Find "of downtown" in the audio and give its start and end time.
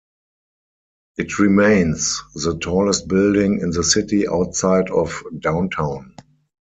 4.89-6.15